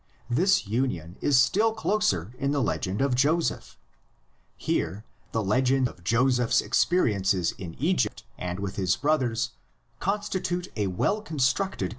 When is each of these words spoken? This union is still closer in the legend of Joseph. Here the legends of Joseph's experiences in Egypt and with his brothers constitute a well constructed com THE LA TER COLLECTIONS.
This 0.31 0.65
union 0.65 1.15
is 1.21 1.39
still 1.39 1.73
closer 1.73 2.33
in 2.39 2.49
the 2.49 2.59
legend 2.63 3.01
of 3.03 3.13
Joseph. 3.13 3.77
Here 4.57 5.05
the 5.31 5.43
legends 5.43 5.87
of 5.87 6.03
Joseph's 6.03 6.59
experiences 6.59 7.51
in 7.59 7.75
Egypt 7.75 8.23
and 8.35 8.59
with 8.59 8.77
his 8.77 8.95
brothers 8.95 9.51
constitute 9.99 10.69
a 10.75 10.87
well 10.87 11.21
constructed 11.21 11.49
com 11.53 11.55
THE 11.55 11.69
LA 11.69 11.69
TER 11.69 11.69
COLLECTIONS. 11.69 11.89